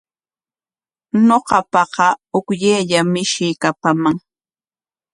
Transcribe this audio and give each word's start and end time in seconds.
Ñuqapaqa 1.27 2.07
hukllayllam 2.31 3.07
mishii 3.13 3.53
kapaman. 3.61 4.17